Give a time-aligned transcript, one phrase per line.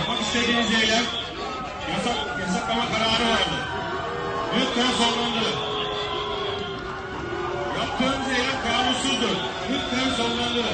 [0.00, 1.04] Yapmak istediğiniz eylem
[1.92, 3.56] yasak, yasaklama kararı vardı.
[4.56, 5.46] Lütfen sonlandı.
[7.78, 9.36] Yaptığınız eylem kanunsuzdur.
[9.70, 10.64] Lütfen sonlandı.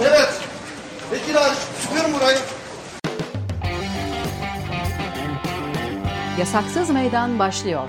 [0.00, 0.40] Evet.
[1.12, 2.38] Vekil abi çıkıyorum burayı.
[6.38, 7.88] Yasaksız Meydan başlıyor.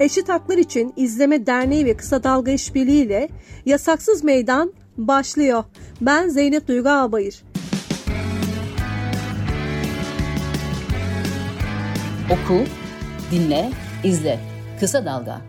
[0.00, 3.28] Eşit Haklar İçin İzleme Derneği ve Kısa Dalga İşbirliği ile
[3.66, 5.64] Yasaksız Meydan başlıyor.
[6.00, 7.42] Ben Zeynep Duygu Albayır.
[12.30, 12.64] Oku,
[13.30, 13.70] dinle,
[14.04, 14.40] izle.
[14.80, 15.40] Kısa Dalga.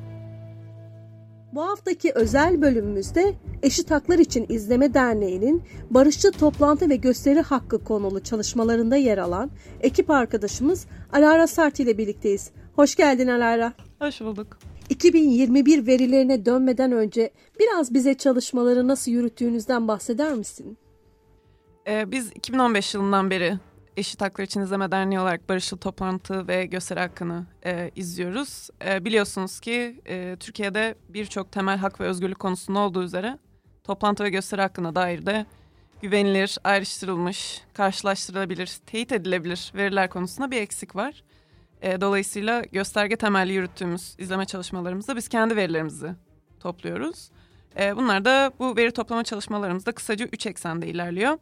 [1.54, 3.34] Bu haftaki özel bölümümüzde
[3.64, 10.10] Eşit Haklar İçin İzleme Derneği'nin barışçıl toplantı ve gösteri hakkı konulu çalışmalarında yer alan ekip
[10.10, 12.52] arkadaşımız Alara Sarti ile birlikteyiz.
[12.76, 13.74] Hoş geldin Alara.
[14.00, 14.58] Hoş bulduk.
[14.90, 20.78] 2021 verilerine dönmeden önce biraz bize çalışmaları nasıl yürüttüğünüzden bahseder misin?
[21.88, 23.58] Ee, biz 2015 yılından beri
[23.98, 28.70] Eşit Haklar İçin İzleme Derneği olarak barışçıl toplantı ve gösteri hakkını e, izliyoruz.
[28.86, 33.40] E, biliyorsunuz ki e, Türkiye'de birçok temel hak ve özgürlük konusunda olduğu üzere
[33.84, 35.46] toplantı ve gösteri hakkına dair de
[36.02, 41.24] güvenilir, ayrıştırılmış, karşılaştırılabilir, teyit edilebilir veriler konusunda bir eksik var.
[41.82, 46.16] E, dolayısıyla gösterge temelli yürüttüğümüz izleme çalışmalarımızda biz kendi verilerimizi
[46.60, 47.30] topluyoruz.
[47.80, 51.38] E, bunlar da bu veri toplama çalışmalarımızda kısaca üç eksende ilerliyor.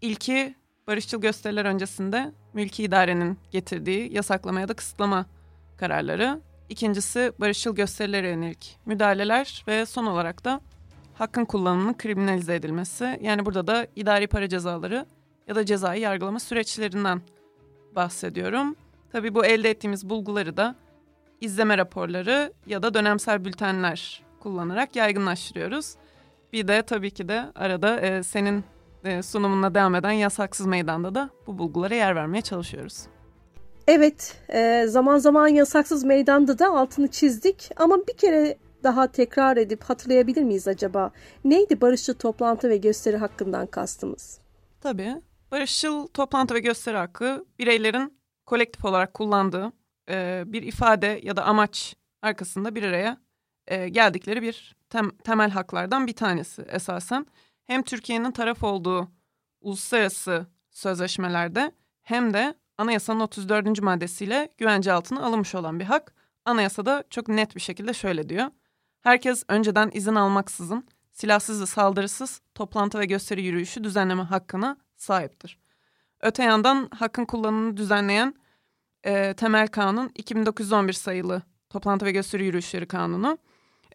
[0.00, 0.54] İlki
[0.86, 5.26] barışçıl gösteriler öncesinde mülki idarenin getirdiği yasaklama ya da kısıtlama
[5.76, 6.40] kararları.
[6.68, 10.60] İkincisi barışçıl gösterilere yönelik müdahaleler ve son olarak da
[11.14, 13.18] hakkın kullanımının kriminalize edilmesi.
[13.22, 15.06] Yani burada da idari para cezaları
[15.48, 17.22] ya da cezai yargılama süreçlerinden
[17.94, 18.76] bahsediyorum.
[19.16, 20.74] Tabii bu elde ettiğimiz bulguları da
[21.40, 25.94] izleme raporları ya da dönemsel bültenler kullanarak yaygınlaştırıyoruz.
[26.52, 28.64] Bir de tabii ki de arada e, senin
[29.04, 33.06] e, sunumunla devam eden yasaksız meydanda da bu bulgulara yer vermeye çalışıyoruz.
[33.88, 39.84] Evet, e, zaman zaman yasaksız meydanda da altını çizdik ama bir kere daha tekrar edip
[39.84, 41.10] hatırlayabilir miyiz acaba?
[41.44, 44.38] Neydi barışçı toplantı ve gösteri hakkından kastımız?
[44.80, 45.14] Tabii.
[45.50, 48.15] Barışçıl toplantı ve gösteri hakkı bireylerin
[48.46, 49.72] kolektif olarak kullandığı
[50.10, 53.20] e, bir ifade ya da amaç arkasında bir araya
[53.66, 57.26] e, geldikleri bir tem, temel haklardan bir tanesi esasen.
[57.66, 59.08] Hem Türkiye'nin taraf olduğu
[59.60, 63.82] uluslararası sözleşmelerde hem de anayasanın 34.
[63.82, 66.14] maddesiyle güvence altına alınmış olan bir hak.
[66.44, 68.46] Anayasada çok net bir şekilde şöyle diyor.
[69.00, 75.58] Herkes önceden izin almaksızın silahsız ve saldırısız toplantı ve gösteri yürüyüşü düzenleme hakkına sahiptir.
[76.20, 78.34] Öte yandan hakkın kullanımını düzenleyen
[79.04, 83.38] e, temel kanun 2911 sayılı toplantı ve gösteri yürüyüşleri kanunu.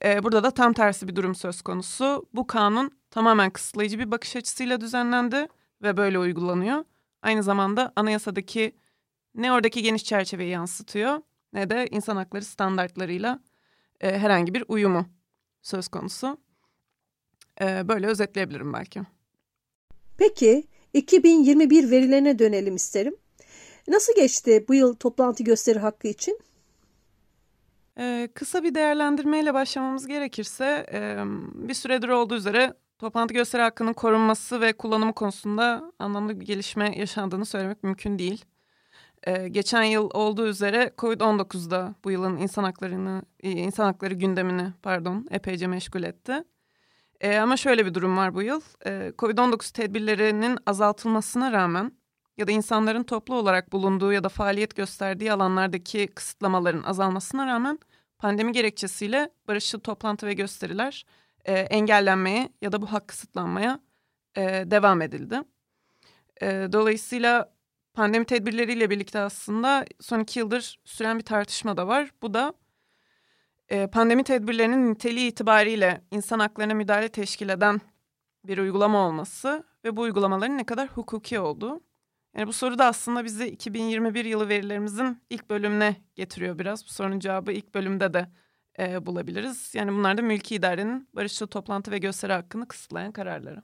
[0.03, 2.25] E, burada da tam tersi bir durum söz konusu.
[2.33, 5.47] Bu kanun tamamen kısıtlayıcı bir bakış açısıyla düzenlendi
[5.81, 6.85] ve böyle uygulanıyor.
[7.21, 8.75] Aynı zamanda anayasadaki
[9.35, 11.21] ne oradaki geniş çerçeveyi yansıtıyor
[11.53, 13.39] ne de insan hakları standartlarıyla
[14.01, 15.05] e, herhangi bir uyumu
[15.61, 16.37] söz konusu.
[17.61, 19.01] E, böyle özetleyebilirim belki.
[20.17, 23.15] Peki 2021 verilerine dönelim isterim.
[23.87, 26.39] Nasıl geçti bu yıl toplantı gösteri hakkı için?
[27.97, 34.61] Ee, kısa bir değerlendirmeyle başlamamız gerekirse e, bir süredir olduğu üzere toplantı gösteri hakkının korunması
[34.61, 38.45] ve kullanımı konusunda anlamlı bir gelişme yaşandığını söylemek mümkün değil.
[39.27, 45.67] Ee, geçen yıl olduğu üzere Covid-19'da bu yılın insan haklarını, insan hakları gündemini pardon epeyce
[45.67, 46.43] meşgul etti.
[47.21, 48.61] Ee, ama şöyle bir durum var bu yıl.
[48.85, 51.91] Ee, Covid-19 tedbirlerinin azaltılmasına rağmen
[52.37, 57.79] ya da insanların toplu olarak bulunduğu ya da faaliyet gösterdiği alanlardaki kısıtlamaların azalmasına rağmen
[58.17, 61.05] pandemi gerekçesiyle barışçıl toplantı ve gösteriler
[61.45, 63.79] e, engellenmeye ya da bu hak kısıtlanmaya
[64.37, 65.41] e, devam edildi.
[66.41, 67.53] E, dolayısıyla
[67.93, 72.11] pandemi tedbirleriyle birlikte aslında son iki yıldır süren bir tartışma da var.
[72.21, 72.70] Bu da e,
[73.91, 77.81] pandemi tedbirlerinin niteliği itibariyle insan haklarına müdahale teşkil eden
[78.45, 81.81] bir uygulama olması ve bu uygulamaların ne kadar hukuki olduğu.
[82.35, 86.85] Yani bu soru da aslında bizi 2021 yılı verilerimizin ilk bölümüne getiriyor biraz.
[86.85, 88.27] Bu sorunun cevabı ilk bölümde de
[88.79, 89.75] e, bulabiliriz.
[89.75, 93.61] Yani bunlar da mülki idarenin barışçıl toplantı ve gösteri hakkını kısıtlayan kararları.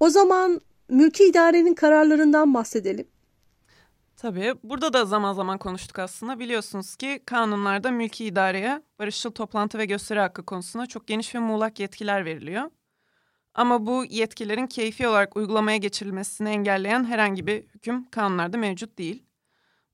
[0.00, 3.08] O zaman mülki idarenin kararlarından bahsedelim.
[4.18, 6.38] Tabii burada da zaman zaman konuştuk aslında.
[6.38, 11.80] Biliyorsunuz ki kanunlarda mülki idareye barışçıl toplantı ve gösteri hakkı konusunda çok geniş ve muğlak
[11.80, 12.70] yetkiler veriliyor.
[13.54, 19.22] Ama bu yetkilerin keyfi olarak uygulamaya geçirilmesini engelleyen herhangi bir hüküm kanunlarda mevcut değil.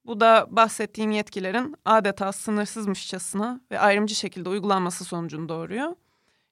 [0.06, 5.96] Bu da bahsettiğim yetkilerin adeta sınırsızmışçasına ve ayrımcı şekilde uygulanması sonucunu doğuruyor.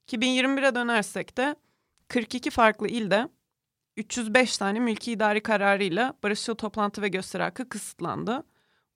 [0.08, 1.56] 2021'e dönersek de
[2.08, 3.28] 42 farklı ilde
[3.97, 8.44] 305 tane mülki idari kararıyla barışçıl toplantı ve gösteri hakkı kısıtlandı.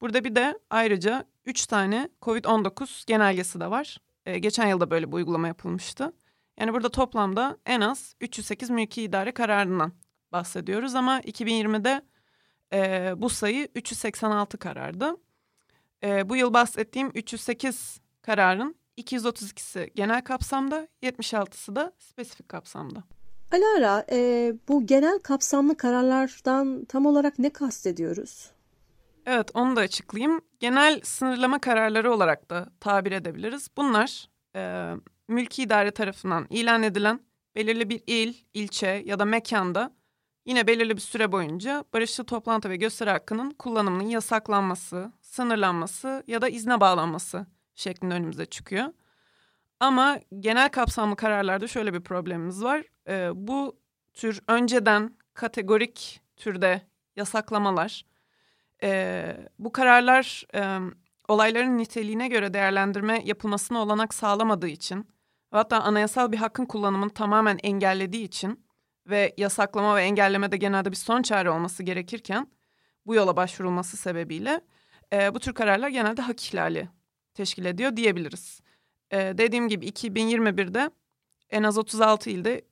[0.01, 3.99] Burada bir de ayrıca 3 tane COVID-19 genelgesi de var.
[4.27, 6.13] Ee, geçen yılda böyle bir uygulama yapılmıştı.
[6.61, 9.93] Yani burada toplamda en az 308 mülki idare kararından
[10.33, 12.03] bahsediyoruz ama 2020'de
[12.73, 15.17] e, bu sayı 386 karardı.
[16.03, 23.16] E, bu yıl bahsettiğim 308 kararın 232'si genel kapsamda, 76'sı da spesifik kapsamda.
[23.53, 28.51] Alara, e, bu genel kapsamlı kararlardan tam olarak ne kastediyoruz?
[29.27, 30.41] Evet, onu da açıklayayım.
[30.61, 33.69] Genel sınırlama kararları olarak da tabir edebiliriz.
[33.77, 34.93] Bunlar e,
[35.29, 37.21] mülki idare tarafından ilan edilen
[37.57, 39.93] belirli bir il, ilçe ya da mekanda
[40.47, 46.49] yine belirli bir süre boyunca barışçıl toplantı ve gösteri hakkının kullanımının yasaklanması, sınırlanması ya da
[46.49, 48.87] izne bağlanması şeklinde önümüze çıkıyor.
[49.81, 52.82] Ama genel kapsamlı kararlarda şöyle bir problemimiz var.
[53.08, 53.81] Ee, bu
[54.14, 56.82] tür önceden kategorik türde
[57.17, 58.05] yasaklamalar,
[58.82, 60.78] e, bu kararlar e,
[61.28, 65.08] olayların niteliğine göre değerlendirme yapılmasına olanak sağlamadığı için
[65.50, 68.67] hatta anayasal bir hakkın kullanımını tamamen engellediği için
[69.06, 72.46] ve yasaklama ve engelleme de genelde bir son çare olması gerekirken
[73.06, 74.61] bu yola başvurulması sebebiyle
[75.12, 76.88] e, bu tür kararlar genelde hak ihlali
[77.34, 78.61] teşkil ediyor diyebiliriz.
[79.11, 80.91] E, dediğim gibi 2021'de
[81.50, 82.62] en az 36 ilde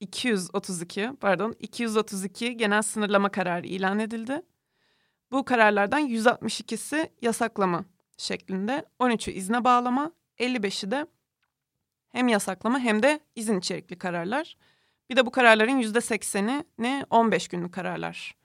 [0.00, 4.42] 232 pardon 232 genel sınırlama kararı ilan edildi.
[5.32, 7.84] Bu kararlardan 162'si yasaklama
[8.16, 11.06] şeklinde, 13'ü izne bağlama, 55'i de
[12.08, 14.56] hem yasaklama hem de izin içerikli kararlar.
[15.10, 18.36] Bir de bu kararların %80'i ne 15 günlük kararlar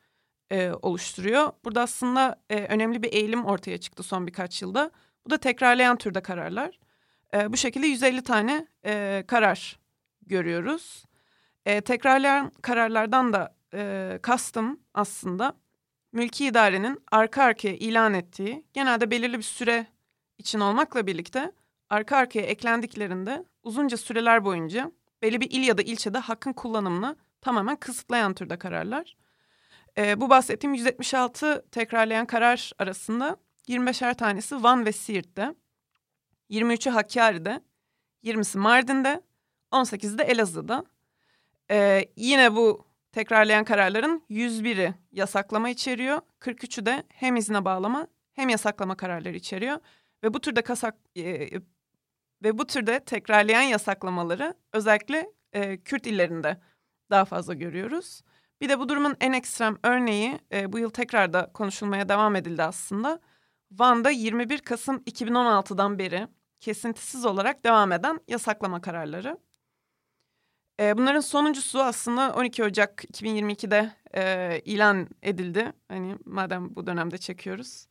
[0.52, 1.52] e, oluşturuyor.
[1.66, 4.92] Burada aslında e, önemli bir eğilim ortaya çıktı son birkaç yılda.
[5.26, 6.80] Bu da tekrarlayan türde kararlar.
[7.34, 9.80] E, bu şekilde 150 tane e, karar
[10.26, 11.06] görüyoruz.
[11.66, 15.54] E, tekrarlayan kararlardan da e, kastım aslında
[16.12, 19.88] mülki idarenin arka arkaya ilan ettiği genelde belirli bir süre
[20.38, 21.52] için olmakla birlikte
[21.90, 24.92] arka arkaya eklendiklerinde uzunca süreler boyunca
[25.22, 29.18] belli bir il ya da ilçede hakkın kullanımını tamamen kısıtlayan türde kararlar.
[29.98, 33.38] E, bu bahsettiğim 176 tekrarlayan karar arasında
[33.68, 35.56] 25'er tanesi Van ve Siirt'te,
[36.50, 37.62] 23'ü Hakkari'de,
[38.24, 39.22] 20'si Mardin'de,
[39.72, 40.86] 18'i de Elazığ'da.
[41.72, 48.98] E, yine bu tekrarlayan kararların 101'i yasaklama içeriyor, 43'ü de hem izne bağlama hem yasaklama
[48.98, 49.80] kararları içeriyor.
[50.24, 51.50] Ve bu türde kasak e,
[52.44, 56.58] ve bu türde tekrarlayan yasaklamaları özellikle e, Kürt illerinde
[57.10, 58.22] daha fazla görüyoruz.
[58.62, 62.64] Bir de bu durumun en ekstrem örneği e, bu yıl tekrar da konuşulmaya devam edildi
[62.64, 63.20] aslında.
[63.72, 66.28] Van'da 21 Kasım 2016'dan beri
[66.60, 69.38] kesintisiz olarak devam eden yasaklama kararları.
[70.80, 75.74] E, bunların sonuncusu aslında 12 Ocak 2022'de e, ilan edildi.
[75.88, 77.88] Hani madem bu dönemde çekiyoruz.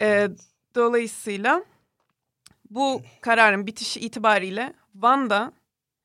[0.00, 0.28] E,
[0.74, 1.64] dolayısıyla
[2.70, 5.52] bu kararın bitişi itibariyle Van'da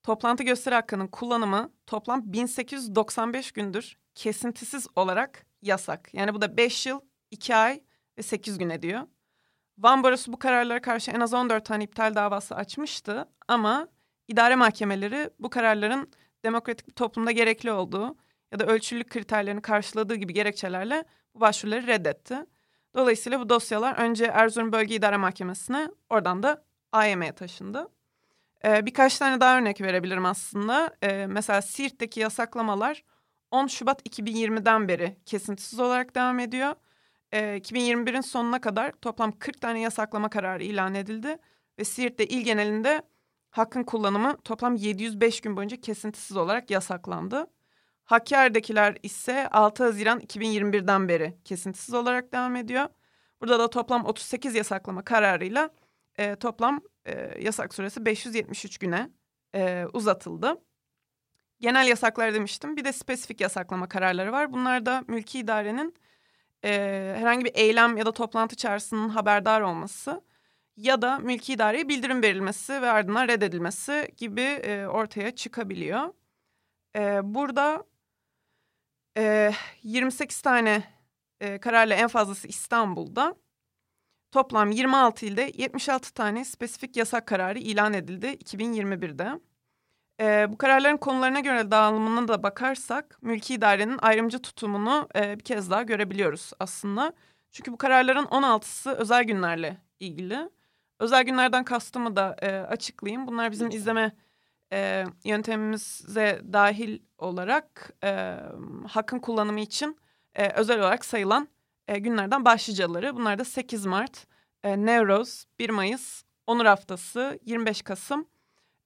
[0.03, 6.09] toplantı gösteri hakkının kullanımı toplam 1895 gündür kesintisiz olarak yasak.
[6.13, 7.00] Yani bu da 5 yıl,
[7.31, 7.83] 2 ay
[8.17, 9.01] ve 8 gün ediyor.
[9.77, 13.88] Van Barosu bu kararlara karşı en az 14 tane iptal davası açmıştı ama
[14.27, 16.12] idare mahkemeleri bu kararların
[16.44, 18.16] demokratik bir toplumda gerekli olduğu
[18.51, 21.05] ya da ölçülülük kriterlerini karşıladığı gibi gerekçelerle
[21.36, 22.38] bu başvuruları reddetti.
[22.96, 27.88] Dolayısıyla bu dosyalar önce Erzurum Bölge İdare Mahkemesi'ne oradan da AYM'ye taşındı.
[28.65, 30.96] Ee, birkaç tane daha örnek verebilirim aslında.
[31.03, 33.03] Ee, mesela Siirt'teki yasaklamalar
[33.51, 36.75] 10 Şubat 2020'den beri kesintisiz olarak devam ediyor.
[37.36, 41.38] Ee, 2021'in sonuna kadar toplam 40 tane yasaklama kararı ilan edildi.
[41.80, 43.01] Ve Siirt'te il genelinde
[43.50, 47.48] hakkın kullanımı toplam 705 gün boyunca kesintisiz olarak yasaklandı.
[48.06, 52.88] Hakkari'dekiler ise 6 Haziran 2021'den beri kesintisiz olarak devam ediyor.
[53.42, 55.70] Burada da toplam 38 yasaklama kararıyla
[56.18, 59.10] e, toplam e, yasak süresi 573 güne
[59.56, 60.62] e, uzatıldı.
[61.60, 62.77] Genel yasaklar demiştim.
[62.77, 64.54] Bir de spesifik yasaklama kararları var.
[64.54, 65.96] Bunlar da mülki idarenin
[66.65, 70.22] e, herhangi bir eylem ya da toplantı çağrısının haberdar olması
[70.77, 76.13] ya da mülki idareye bildirim verilmesi ve ardından reddedilmesi gibi e, ortaya çıkabiliyor.
[76.95, 77.86] E, burada
[79.17, 79.51] e,
[79.84, 80.84] 28 tane
[81.41, 83.36] e, kararla en fazlası İstanbul'da.
[84.31, 89.39] Toplam 26 ilde 76 tane spesifik yasak kararı ilan edildi 2021'de.
[90.19, 95.72] E, bu kararların konularına göre dağılımına da bakarsak mülki idarenin ayrımcı tutumunu e, bir kez
[95.72, 97.13] daha görebiliyoruz aslında.
[97.51, 100.50] Çünkü bu kararların 16'sı özel günlerle ilgili.
[101.00, 103.27] Özel günlerden kastımı da e, açıklayayım.
[103.27, 104.12] Bunlar bizim izleme
[104.74, 108.36] e, yöntemimize dahil olarak e,
[108.88, 109.98] hakkın kullanımı için
[110.36, 111.48] e, özel olarak sayılan
[111.88, 113.15] e, günlerden başlıcaları.
[113.15, 114.27] Bunlar da 8 Mart,
[114.63, 118.27] e, Nevroz, 1 Mayıs, Onur Haftası, 25 Kasım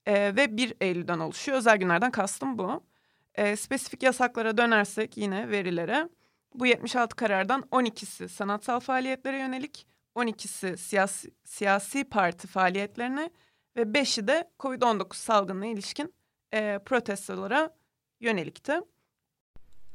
[0.10, 1.58] e, ve 1 Eylül'den oluşuyor.
[1.58, 2.84] Özel günlerden kastım bu.
[3.36, 6.10] E, spesifik yasaklara dönersek yine verilere.
[6.54, 13.30] Bu 76 karardan 12'si sanatsal faaliyetlere yönelik, 12'si siyasi, siyasi parti faaliyetlerine
[13.76, 16.14] ve 5'i de COVID-19 salgınına ilişkin
[16.54, 17.70] e, protestolara
[18.20, 18.74] yönelikti.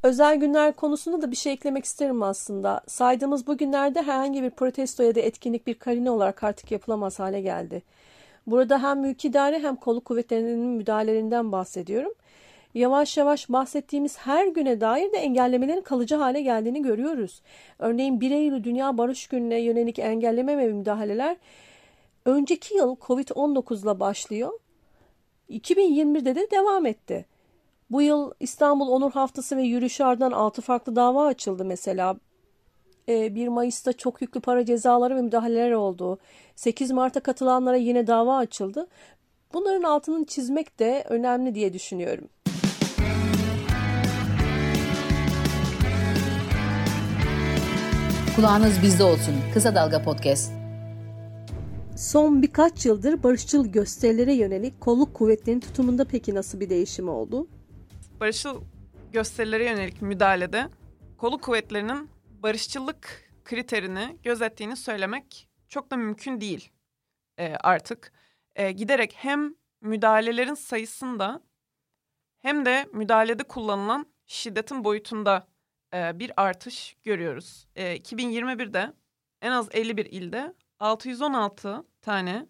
[0.03, 2.81] Özel günler konusunda da bir şey eklemek isterim aslında.
[2.87, 7.41] Saydığımız bu günlerde herhangi bir protesto ya da etkinlik bir karine olarak artık yapılamaz hale
[7.41, 7.83] geldi.
[8.47, 12.13] Burada hem mülki hem kolu kuvvetlerinin müdahalelerinden bahsediyorum.
[12.75, 17.43] Yavaş yavaş bahsettiğimiz her güne dair de engellemelerin kalıcı hale geldiğini görüyoruz.
[17.79, 21.37] Örneğin 1 Eylül Dünya Barış Günü'ne yönelik engelleme ve müdahaleler
[22.25, 24.51] önceki yıl Covid-19 ile başlıyor.
[25.51, 27.27] 2021'de de devam etti.
[27.91, 32.17] Bu yıl İstanbul Onur Haftası ve yürüyüşü ardından 6 farklı dava açıldı mesela.
[33.09, 36.19] 1 Mayıs'ta çok yüklü para cezaları ve müdahaleler oldu.
[36.57, 38.87] 8 Mart'a katılanlara yine dava açıldı.
[39.55, 42.29] Bunların altını çizmek de önemli diye düşünüyorum.
[48.37, 49.35] Kulağınız bizde olsun.
[49.55, 50.53] Kısa Dalga Podcast.
[51.97, 57.47] Son birkaç yıldır barışçıl gösterilere yönelik kolluk kuvvetlerinin tutumunda peki nasıl bir değişim oldu?
[58.21, 58.61] Barışçıl
[59.13, 60.65] gösterilere yönelik müdahalede
[61.19, 62.09] kolluk kuvvetlerinin
[62.45, 66.73] barışçılık kriterini gözettiğini söylemek çok da mümkün değil
[67.39, 68.13] e, artık.
[68.57, 71.43] E, giderek hem müdahalelerin sayısında
[72.39, 75.47] hem de müdahalede kullanılan şiddetin boyutunda
[75.95, 77.67] e, bir artış görüyoruz.
[77.77, 78.93] E, 2021'de
[79.43, 82.47] en az 51 ilde 616 tane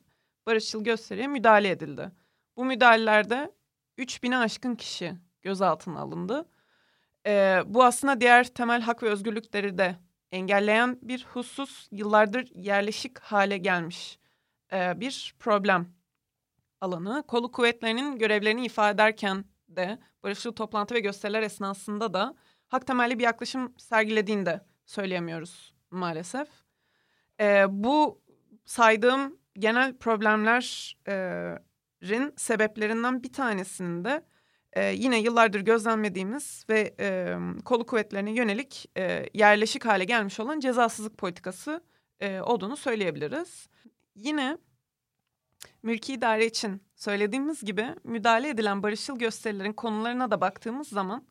[0.46, 2.10] barışçıl gösteriye müdahale edildi.
[2.56, 3.52] Bu müdahalelerde
[3.98, 6.48] 3000'e aşkın kişi gözaltına alındı.
[7.26, 9.96] E, bu aslında diğer temel hak ve özgürlükleri de
[10.32, 14.18] engelleyen bir husus yıllardır yerleşik hale gelmiş
[14.72, 15.94] e, bir problem
[16.80, 17.24] alanı.
[17.28, 22.34] Kolu kuvvetlerinin görevlerini ifade ederken de barışçıl toplantı ve gösteriler esnasında da
[22.68, 26.48] hak temelli bir yaklaşım sergilediğini de söyleyemiyoruz maalesef.
[27.40, 28.22] E, bu
[28.64, 34.24] saydığım genel problemlerin sebeplerinden bir tanesinin de
[34.74, 41.18] e, yine yıllardır gözlemlediğimiz ve e, kolu kuvvetlerine yönelik e, yerleşik hale gelmiş olan cezasızlık
[41.18, 41.84] politikası
[42.20, 43.68] e, olduğunu söyleyebiliriz.
[44.14, 44.58] Yine
[45.82, 51.26] mülki idare için söylediğimiz gibi müdahale edilen barışçıl gösterilerin konularına da baktığımız zaman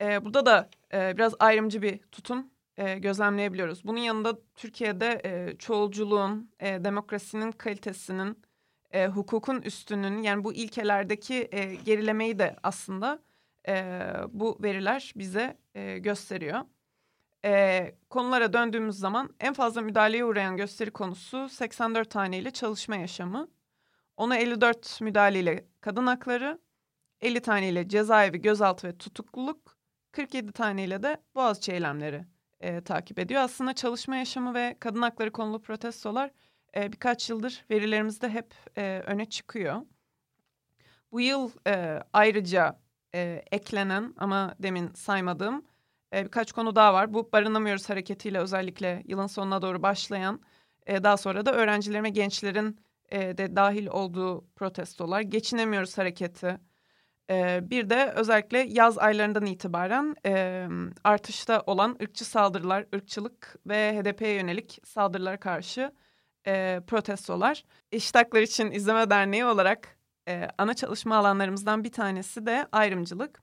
[0.00, 3.84] e, burada da e, biraz ayrımcı bir tutum e, gözlemleyebiliyoruz.
[3.84, 8.42] Bunun yanında Türkiye'de e, çoğulculuğun, e, demokrasinin kalitesinin,
[8.90, 13.22] e, hukukun üstünün yani bu ilkelerdeki e, gerilemeyi de aslında
[13.68, 16.60] e, bu veriler bize e, gösteriyor.
[17.44, 23.48] E, konulara döndüğümüz zaman en fazla müdahaleye uğrayan gösteri konusu 84 taneyle çalışma yaşamı.
[24.16, 26.58] Ona 54 müdahaleyle kadın hakları,
[27.20, 29.76] 50 taneyle cezaevi, gözaltı ve tutukluluk,
[30.12, 32.24] 47 taneyle de Boğaziçi eylemleri
[32.60, 33.42] e, takip ediyor.
[33.42, 36.30] Aslında çalışma yaşamı ve kadın hakları konulu protestolar
[36.76, 39.82] e, birkaç yıldır verilerimizde hep e, öne çıkıyor.
[41.12, 42.80] Bu yıl e, ayrıca
[43.14, 45.64] e, eklenen ama demin saymadığım
[46.14, 47.14] e, birkaç konu daha var.
[47.14, 50.40] Bu barınamıyoruz hareketiyle özellikle yılın sonuna doğru başlayan
[50.86, 56.58] e, daha sonra da öğrencilerin ve gençlerin e, de dahil olduğu protestolar, geçinemiyoruz hareketi,
[57.62, 60.16] bir de özellikle yaz aylarından itibaren
[61.04, 65.92] artışta olan ırkçı saldırılar, ırkçılık ve HDP'ye yönelik saldırılara karşı
[66.46, 67.64] e, protestolar.
[67.92, 73.42] Eşit Haklar İçin İzleme Derneği olarak e, ana çalışma alanlarımızdan bir tanesi de ayrımcılık.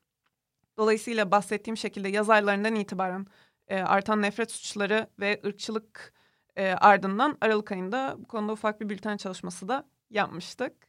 [0.78, 3.26] Dolayısıyla bahsettiğim şekilde yaz aylarından itibaren
[3.68, 6.14] e, artan nefret suçları ve ırkçılık
[6.56, 10.88] e, ardından Aralık ayında bu konuda ufak bir bülten çalışması da yapmıştık.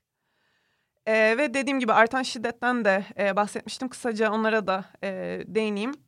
[1.06, 3.88] E, ve dediğim gibi artan şiddetten de e, bahsetmiştim.
[3.88, 6.07] Kısaca onlara da e, değineyim.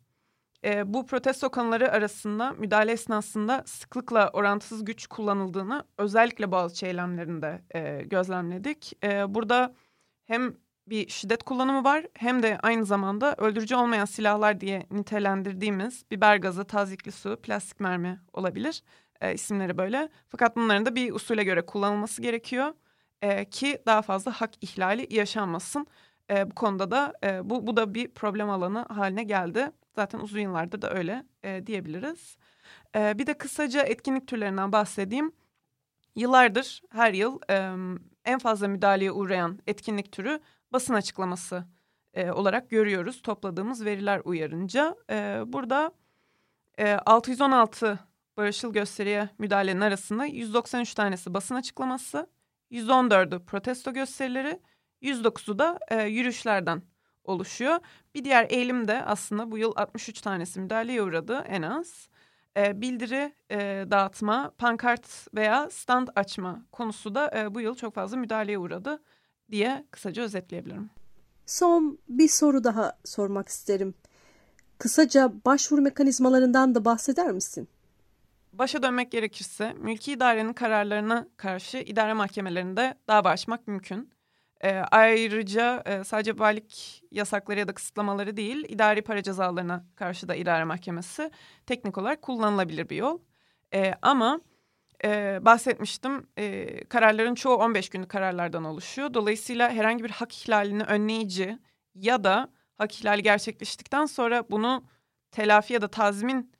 [0.64, 8.02] E, bu protesto konuları arasında müdahale esnasında sıklıkla orantısız güç kullanıldığını özellikle bazı eylemlerinde e,
[8.02, 8.92] gözlemledik.
[9.04, 9.74] E, burada
[10.24, 10.54] hem
[10.86, 16.64] bir şiddet kullanımı var hem de aynı zamanda öldürücü olmayan silahlar diye nitelendirdiğimiz biber gazı,
[16.64, 18.82] tazikli su, plastik mermi olabilir.
[19.20, 20.08] E, isimleri böyle.
[20.28, 22.74] Fakat bunların da bir usule göre kullanılması gerekiyor
[23.22, 25.86] e, ki daha fazla hak ihlali yaşanmasın.
[26.30, 29.70] E, bu konuda da e, bu, bu da bir problem alanı haline geldi.
[29.96, 32.36] Zaten uzun yıllardır da öyle e, diyebiliriz.
[32.96, 35.32] E, bir de kısaca etkinlik türlerinden bahsedeyim.
[36.16, 37.74] Yıllardır her yıl e,
[38.24, 40.40] en fazla müdahaleye uğrayan etkinlik türü
[40.72, 41.64] basın açıklaması
[42.14, 44.96] e, olarak görüyoruz topladığımız veriler uyarınca.
[45.10, 45.92] E, burada
[46.78, 47.98] e, 616
[48.36, 52.26] barışçıl gösteriye müdahalenin arasında 193 tanesi basın açıklaması,
[52.70, 54.60] 114'ü protesto gösterileri,
[55.02, 56.82] 109'u da e, yürüyüşlerden
[57.30, 57.78] oluşuyor.
[58.14, 62.08] Bir diğer eğilim de aslında bu yıl 63 tanesi müdahaleye uğradı en az.
[62.56, 63.58] E, bildiri e,
[63.90, 69.02] dağıtma, pankart veya stand açma konusu da e, bu yıl çok fazla müdahaleye uğradı
[69.50, 70.90] diye kısaca özetleyebilirim.
[71.46, 73.94] Son bir soru daha sormak isterim.
[74.78, 77.68] Kısaca başvuru mekanizmalarından da bahseder misin?
[78.52, 84.10] Başa dönmek gerekirse mülki idarenin kararlarına karşı idare mahkemelerinde dava açmak mümkün.
[84.64, 90.34] E, ayrıca e, sadece valilik yasakları ya da kısıtlamaları değil, idari para cezalarına karşı da
[90.34, 91.30] idare mahkemesi
[91.66, 93.18] teknik olarak kullanılabilir bir yol.
[93.74, 94.40] E, ama
[95.04, 99.14] e, bahsetmiştim, e, kararların çoğu 15 günlük kararlardan oluşuyor.
[99.14, 101.58] Dolayısıyla herhangi bir hak ihlalini önleyici
[101.94, 104.84] ya da hak ihlali gerçekleştikten sonra bunu
[105.30, 106.52] telafi ya da tazmin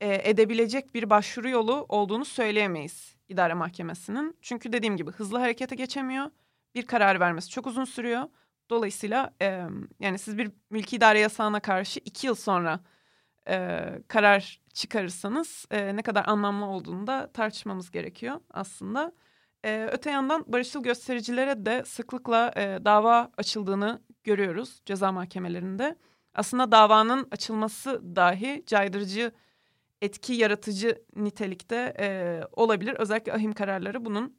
[0.00, 4.36] e, edebilecek bir başvuru yolu olduğunu söyleyemeyiz idare mahkemesinin.
[4.40, 6.30] Çünkü dediğim gibi hızlı harekete geçemiyor
[6.76, 8.22] bir karar vermesi çok uzun sürüyor.
[8.70, 9.66] Dolayısıyla e,
[10.00, 12.80] yani siz bir mülki idare yasağına karşı iki yıl sonra
[13.48, 19.12] e, karar çıkarırsanız e, ne kadar anlamlı olduğunu da tartışmamız gerekiyor aslında.
[19.64, 25.96] E, öte yandan barışçıl göstericilere de sıklıkla e, dava açıldığını görüyoruz ceza mahkemelerinde.
[26.34, 29.32] Aslında davanın açılması dahi caydırıcı
[30.02, 32.94] etki yaratıcı nitelikte e, olabilir.
[32.94, 34.38] Özellikle ahim kararları bunun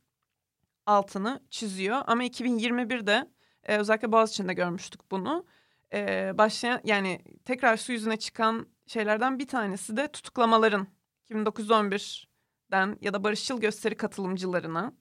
[0.87, 2.01] altını çiziyor.
[2.07, 3.27] Ama 2021'de
[3.63, 5.45] e, özellikle Boğaziçi'nde görmüştük bunu.
[5.93, 10.87] E, başlayan yani tekrar su yüzüne çıkan şeylerden bir tanesi de tutuklamaların
[11.29, 14.93] 2911'den ya da barışçıl gösteri katılımcılarına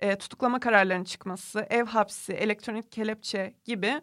[0.00, 4.00] e, tutuklama kararlarının çıkması, ev hapsi, elektronik kelepçe gibi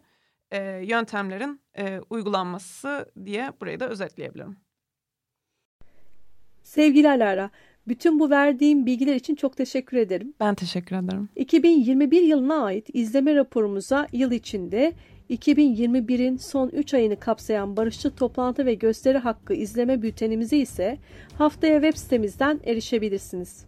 [0.52, 4.58] e, yöntemlerin e, uygulanması diye burayı da özetleyebilirim.
[6.64, 7.50] Sevgili Alara,
[7.88, 10.34] bütün bu verdiğim bilgiler için çok teşekkür ederim.
[10.40, 11.30] Ben teşekkür ederim.
[11.36, 14.94] 2021 yılına ait izleme raporumuza yıl içinde
[15.30, 20.98] 2021'in son 3 ayını kapsayan barışçı toplantı ve gösteri hakkı izleme bültenimizi ise
[21.38, 23.66] haftaya web sitemizden erişebilirsiniz.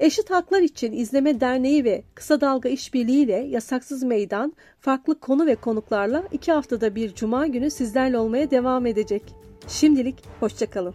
[0.00, 5.54] Eşit Haklar İçin İzleme Derneği ve Kısa Dalga İşbirliği ile Yasaksız Meydan farklı konu ve
[5.54, 9.22] konuklarla iki haftada bir cuma günü sizlerle olmaya devam edecek.
[9.68, 10.94] Şimdilik hoşçakalın.